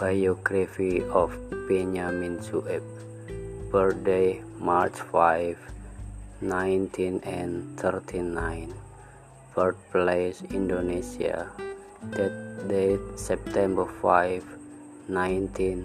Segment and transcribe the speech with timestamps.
[0.00, 1.28] Biography of
[1.68, 2.80] Benyamin Sueb
[3.68, 5.60] Birthday March 5,
[6.40, 7.76] 1939
[9.52, 11.52] Birthplace Indonesia
[12.16, 12.32] Death
[12.64, 15.84] date September 5, 1995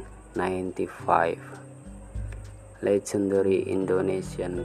[2.87, 4.63] Legendary Indonesian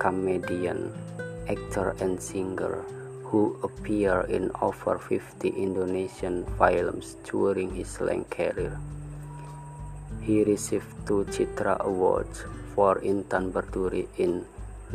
[0.00, 0.96] comedian,
[1.44, 2.88] actor and singer
[3.28, 8.80] who appeared in over 50 Indonesian films during his long career.
[10.24, 14.46] He received two Citra Awards for Intan Berduri in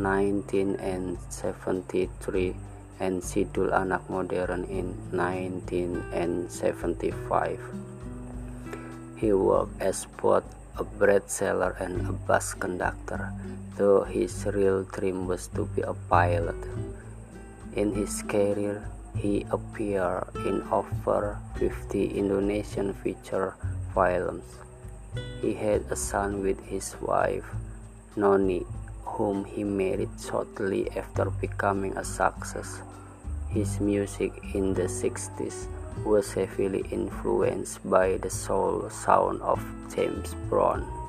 [0.01, 2.55] 1973
[2.99, 7.59] and Si Doel Anak Modern in 1975.
[9.17, 10.43] He worked as both
[10.77, 13.31] a bread seller and a bus conductor,
[13.77, 16.57] though his real dream was to be a pilot.
[17.75, 18.85] In his career,
[19.17, 23.55] he appeared in over 50 Indonesian feature
[23.95, 24.45] films.
[25.41, 27.45] He had a son with his wife,
[28.15, 28.65] Noni,
[29.17, 32.81] whom he married shortly after becoming a success.
[33.49, 35.65] His music in the 60s
[36.05, 41.02] was heavily influenced by the soul sound of James Brown.